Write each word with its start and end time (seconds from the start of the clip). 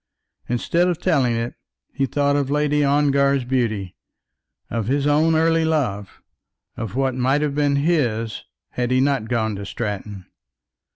Instead 0.49 0.87
of 0.87 0.97
telling 0.97 1.35
it 1.35 1.53
he 1.93 2.07
thought 2.07 2.35
of 2.35 2.49
Lady 2.49 2.83
Ongar's 2.83 3.45
beauty, 3.45 3.95
of 4.67 4.87
his 4.87 5.05
own 5.05 5.35
early 5.35 5.63
love, 5.63 6.23
of 6.75 6.95
what 6.95 7.13
might 7.13 7.43
have 7.43 7.53
been 7.53 7.75
his 7.75 8.43
had 8.69 8.89
he 8.89 8.99
not 8.99 9.27
gone 9.29 9.55
to 9.57 9.63
Stratton. 9.63 10.25